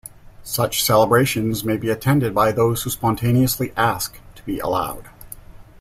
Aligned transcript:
Such 0.43 0.83
celebrations 0.83 1.63
may 1.63 1.77
be 1.77 1.91
attended 1.91 2.33
by 2.33 2.51
those 2.51 2.81
who 2.81 2.89
spontaneously 2.89 3.71
ask 3.77 4.19
to 4.33 4.41
be 4.43 4.57
allowed. 4.57 5.09